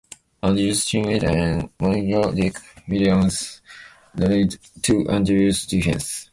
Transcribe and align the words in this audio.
Andrews' 0.41 0.83
teammates 0.85 1.23
and 1.25 1.69
manager 1.79 2.33
Dick 2.33 2.55
Williams 2.87 3.61
rallied 4.17 4.57
to 4.81 5.07
Andrews's 5.07 5.67
defense. 5.67 6.27